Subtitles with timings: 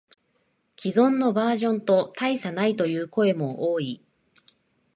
[0.75, 4.01] 既存のバージョンと大差ないという声も多い